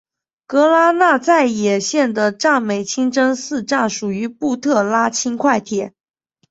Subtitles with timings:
[0.47, 5.93] 格拉那再也线的占美清真寺站属于布特拉轻快铁。